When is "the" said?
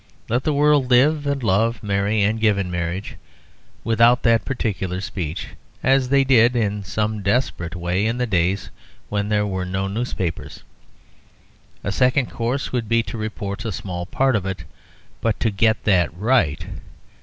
0.45-0.53, 8.17-8.25